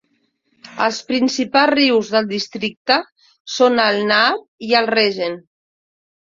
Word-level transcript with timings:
Els 0.85 1.01
principals 1.09 1.73
rius 1.73 2.09
del 2.15 2.31
districte 2.33 2.99
són 3.59 3.85
el 3.87 4.03
Naab 4.15 4.69
i 4.73 4.77
el 4.83 4.93
Regen. 4.97 5.41